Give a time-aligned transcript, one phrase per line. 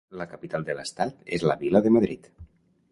[0.19, 2.31] La capital de l'Estat és la vila de Madrid.